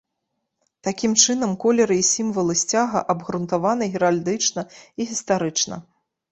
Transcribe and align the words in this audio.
Такім 0.87 1.11
чынам, 1.25 1.51
колеры 1.65 1.97
і 1.99 2.07
сімвалы 2.13 2.57
сцяга 2.63 3.05
абгрунтаваны 3.17 3.91
геральдычна 3.99 4.61
і 4.79 5.01
гістарычна. 5.15 5.75